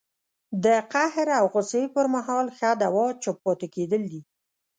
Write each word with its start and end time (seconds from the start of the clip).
د 0.63 0.65
قهر 0.91 1.27
او 1.39 1.45
غوسې 1.53 1.83
پر 1.95 2.05
مهال 2.15 2.45
ښه 2.57 2.69
دوا 2.81 3.05
چپ 3.23 3.35
پاتې 3.45 3.67
کېدل 3.75 4.03
دي 4.11 4.21